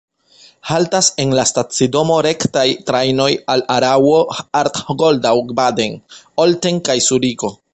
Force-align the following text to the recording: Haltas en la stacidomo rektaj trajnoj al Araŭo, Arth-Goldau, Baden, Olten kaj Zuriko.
Haltas 0.67 1.09
en 1.23 1.33
la 1.39 1.43
stacidomo 1.49 2.15
rektaj 2.27 2.65
trajnoj 2.89 3.29
al 3.57 3.65
Araŭo, 3.75 4.17
Arth-Goldau, 4.63 5.45
Baden, 5.61 5.95
Olten 6.47 6.83
kaj 6.89 6.99
Zuriko. 7.11 7.57